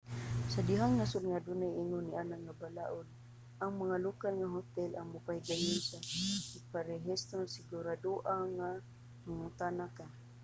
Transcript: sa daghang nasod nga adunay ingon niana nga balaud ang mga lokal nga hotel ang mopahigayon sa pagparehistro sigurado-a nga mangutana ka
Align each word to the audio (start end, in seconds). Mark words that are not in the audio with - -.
sa 0.51 0.59
daghang 0.67 0.95
nasod 0.97 1.23
nga 1.27 1.39
adunay 1.39 1.73
ingon 1.81 2.05
niana 2.07 2.35
nga 2.45 2.57
balaud 2.61 3.07
ang 3.61 3.71
mga 3.81 3.97
lokal 4.07 4.33
nga 4.37 4.53
hotel 4.55 4.89
ang 4.93 5.07
mopahigayon 5.13 5.81
sa 5.89 5.97
pagparehistro 6.51 7.39
sigurado-a 7.53 8.37
nga 8.55 8.67
mangutana 9.25 9.85
ka 9.97 10.05